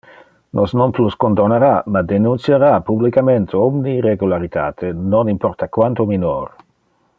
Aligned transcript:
Nos 0.59 0.71
non 0.79 0.89
plus 0.95 1.13
condonara, 1.23 1.73
ma 1.93 2.01
denunciara 2.13 2.71
publicamente 2.89 3.53
omne 3.67 3.91
irregularitate, 3.99 4.85
non 5.13 5.25
importa 5.35 5.65
quanto 5.75 6.01
minor. 6.13 6.47